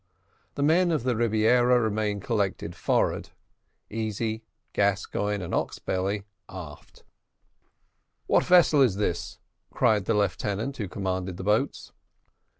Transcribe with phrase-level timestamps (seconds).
[0.55, 3.29] The men of the Rebiera remained collected forward
[3.87, 4.41] Easy,
[4.73, 7.03] Gascoigne, and Oxbelly aft.
[8.25, 9.37] "What vessel is this?"
[9.69, 11.91] cried the lieutenant who commanded the boats.